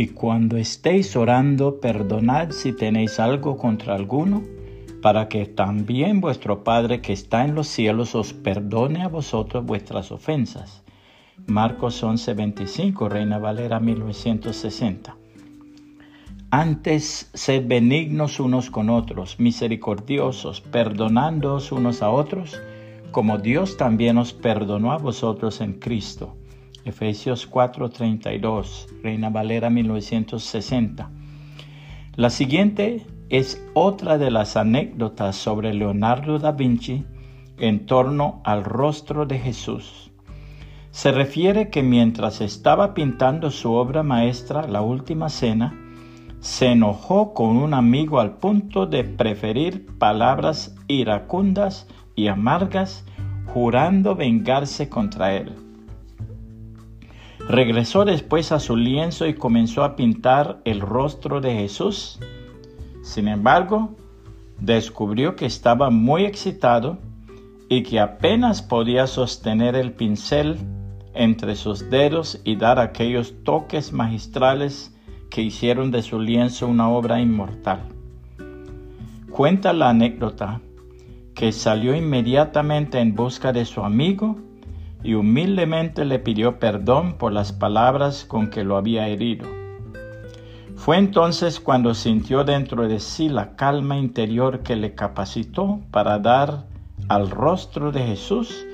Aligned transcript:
Y 0.00 0.10
cuando 0.10 0.56
estéis 0.56 1.16
orando, 1.16 1.80
perdonad 1.80 2.52
si 2.52 2.72
tenéis 2.72 3.18
algo 3.18 3.56
contra 3.56 3.96
alguno, 3.96 4.44
para 5.02 5.28
que 5.28 5.44
también 5.46 6.20
vuestro 6.20 6.62
Padre 6.62 7.00
que 7.00 7.12
está 7.12 7.44
en 7.44 7.56
los 7.56 7.66
cielos 7.66 8.14
os 8.14 8.32
perdone 8.32 9.02
a 9.02 9.08
vosotros 9.08 9.66
vuestras 9.66 10.12
ofensas. 10.12 10.84
Marcos 11.48 12.04
11:25, 12.04 13.08
Reina 13.08 13.40
Valera 13.40 13.80
1960. 13.80 15.16
Antes, 16.52 17.28
sed 17.34 17.66
benignos 17.66 18.38
unos 18.38 18.70
con 18.70 18.90
otros, 18.90 19.40
misericordiosos, 19.40 20.60
perdonándoos 20.60 21.72
unos 21.72 22.02
a 22.02 22.10
otros, 22.10 22.62
como 23.10 23.38
Dios 23.38 23.76
también 23.76 24.18
os 24.18 24.32
perdonó 24.32 24.92
a 24.92 24.98
vosotros 24.98 25.60
en 25.60 25.72
Cristo. 25.72 26.36
Efesios 26.88 27.46
4:32, 27.50 28.86
Reina 29.02 29.28
Valera 29.28 29.68
1960. 29.68 31.10
La 32.16 32.30
siguiente 32.30 33.06
es 33.28 33.62
otra 33.74 34.16
de 34.16 34.30
las 34.30 34.56
anécdotas 34.56 35.36
sobre 35.36 35.74
Leonardo 35.74 36.38
da 36.38 36.52
Vinci 36.52 37.04
en 37.58 37.84
torno 37.84 38.40
al 38.44 38.64
rostro 38.64 39.26
de 39.26 39.38
Jesús. 39.38 40.10
Se 40.90 41.12
refiere 41.12 41.68
que 41.68 41.82
mientras 41.82 42.40
estaba 42.40 42.94
pintando 42.94 43.50
su 43.50 43.72
obra 43.72 44.02
maestra, 44.02 44.66
La 44.66 44.80
Última 44.80 45.28
Cena, 45.28 45.78
se 46.40 46.68
enojó 46.68 47.34
con 47.34 47.56
un 47.58 47.74
amigo 47.74 48.18
al 48.18 48.38
punto 48.38 48.86
de 48.86 49.04
preferir 49.04 49.86
palabras 49.98 50.74
iracundas 50.88 51.86
y 52.16 52.28
amargas, 52.28 53.04
jurando 53.52 54.14
vengarse 54.14 54.88
contra 54.88 55.34
él. 55.34 55.67
Regresó 57.48 58.04
después 58.04 58.52
a 58.52 58.60
su 58.60 58.76
lienzo 58.76 59.26
y 59.26 59.32
comenzó 59.32 59.82
a 59.82 59.96
pintar 59.96 60.60
el 60.66 60.82
rostro 60.82 61.40
de 61.40 61.54
Jesús. 61.54 62.20
Sin 63.02 63.26
embargo, 63.26 63.96
descubrió 64.60 65.34
que 65.34 65.46
estaba 65.46 65.88
muy 65.88 66.26
excitado 66.26 66.98
y 67.70 67.84
que 67.84 68.00
apenas 68.00 68.60
podía 68.60 69.06
sostener 69.06 69.76
el 69.76 69.92
pincel 69.92 70.58
entre 71.14 71.56
sus 71.56 71.88
dedos 71.88 72.38
y 72.44 72.56
dar 72.56 72.78
aquellos 72.78 73.32
toques 73.44 73.94
magistrales 73.94 74.94
que 75.30 75.40
hicieron 75.40 75.90
de 75.90 76.02
su 76.02 76.20
lienzo 76.20 76.66
una 76.66 76.90
obra 76.90 77.18
inmortal. 77.18 77.80
Cuenta 79.30 79.72
la 79.72 79.88
anécdota 79.88 80.60
que 81.34 81.52
salió 81.52 81.96
inmediatamente 81.96 82.98
en 82.98 83.14
busca 83.14 83.54
de 83.54 83.64
su 83.64 83.82
amigo 83.82 84.36
y 85.02 85.14
humildemente 85.14 86.04
le 86.04 86.18
pidió 86.18 86.58
perdón 86.58 87.14
por 87.14 87.32
las 87.32 87.52
palabras 87.52 88.24
con 88.24 88.50
que 88.50 88.64
lo 88.64 88.76
había 88.76 89.08
herido. 89.08 89.46
Fue 90.76 90.96
entonces 90.96 91.60
cuando 91.60 91.94
sintió 91.94 92.44
dentro 92.44 92.86
de 92.88 93.00
sí 93.00 93.28
la 93.28 93.56
calma 93.56 93.98
interior 93.98 94.60
que 94.60 94.76
le 94.76 94.94
capacitó 94.94 95.80
para 95.90 96.18
dar 96.18 96.66
al 97.08 97.30
rostro 97.30 97.90
de 97.90 98.04
Jesús 98.04 98.64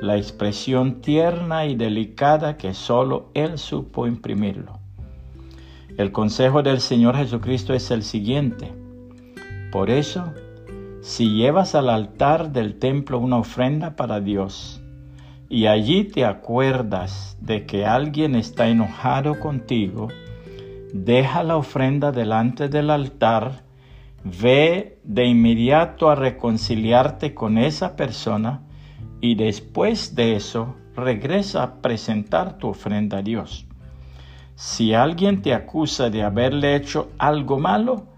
la 0.00 0.16
expresión 0.16 1.00
tierna 1.00 1.66
y 1.66 1.74
delicada 1.74 2.56
que 2.56 2.74
sólo 2.74 3.30
Él 3.34 3.58
supo 3.58 4.06
imprimirlo. 4.06 4.78
El 5.96 6.12
consejo 6.12 6.62
del 6.62 6.80
Señor 6.80 7.16
Jesucristo 7.16 7.74
es 7.74 7.90
el 7.90 8.04
siguiente. 8.04 8.72
Por 9.72 9.90
eso, 9.90 10.32
si 11.00 11.34
llevas 11.34 11.74
al 11.74 11.90
altar 11.90 12.52
del 12.52 12.78
templo 12.78 13.18
una 13.18 13.38
ofrenda 13.38 13.96
para 13.96 14.20
Dios, 14.20 14.80
y 15.48 15.66
allí 15.66 16.04
te 16.04 16.24
acuerdas 16.24 17.36
de 17.40 17.64
que 17.64 17.86
alguien 17.86 18.34
está 18.34 18.68
enojado 18.68 19.40
contigo, 19.40 20.08
deja 20.92 21.42
la 21.42 21.56
ofrenda 21.56 22.12
delante 22.12 22.68
del 22.68 22.90
altar, 22.90 23.62
ve 24.24 24.98
de 25.04 25.24
inmediato 25.24 26.10
a 26.10 26.14
reconciliarte 26.14 27.34
con 27.34 27.56
esa 27.56 27.96
persona 27.96 28.62
y 29.20 29.36
después 29.36 30.14
de 30.14 30.36
eso 30.36 30.76
regresa 30.94 31.62
a 31.62 31.74
presentar 31.80 32.58
tu 32.58 32.68
ofrenda 32.68 33.18
a 33.18 33.22
Dios. 33.22 33.66
Si 34.54 34.92
alguien 34.92 35.40
te 35.40 35.54
acusa 35.54 36.10
de 36.10 36.22
haberle 36.22 36.74
hecho 36.74 37.10
algo 37.16 37.58
malo, 37.58 38.08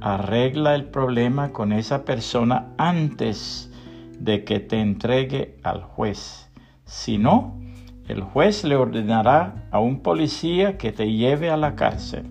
arregla 0.00 0.74
el 0.74 0.86
problema 0.86 1.52
con 1.52 1.72
esa 1.72 2.04
persona 2.04 2.74
antes 2.76 3.70
de 4.18 4.44
que 4.44 4.60
te 4.60 4.80
entregue 4.80 5.56
al 5.62 5.82
juez. 5.82 6.50
Si 6.84 7.18
no, 7.18 7.60
el 8.08 8.22
juez 8.22 8.64
le 8.64 8.76
ordenará 8.76 9.66
a 9.70 9.80
un 9.80 10.00
policía 10.00 10.76
que 10.78 10.92
te 10.92 11.12
lleve 11.12 11.50
a 11.50 11.56
la 11.56 11.74
cárcel. 11.74 12.30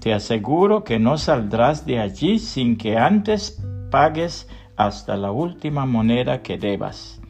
Te 0.00 0.14
aseguro 0.14 0.84
que 0.84 0.98
no 0.98 1.18
saldrás 1.18 1.84
de 1.84 1.98
allí 1.98 2.38
sin 2.38 2.76
que 2.76 2.96
antes 2.96 3.62
pagues 3.90 4.48
hasta 4.76 5.16
la 5.16 5.32
última 5.32 5.86
moneda 5.86 6.42
que 6.42 6.56
debas. 6.56 7.20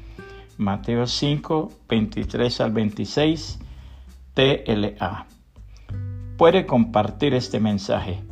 Mateo 0.56 1.06
5, 1.06 1.71
23 1.88 2.60
al 2.60 2.72
26, 2.72 3.59
TLA 4.34 5.26
puede 6.38 6.66
compartir 6.66 7.34
este 7.34 7.59
mensaje 7.59 8.22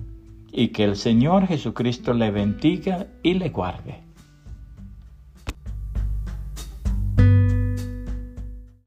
y 0.52 0.68
que 0.68 0.84
el 0.84 0.96
Señor 0.96 1.48
Jesucristo 1.48 2.14
le 2.14 2.30
bendiga 2.30 3.08
y 3.24 3.34
le 3.34 3.48
guarde. 3.48 4.05